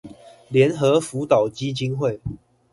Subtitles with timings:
[0.49, 2.19] 聯合輔導基金會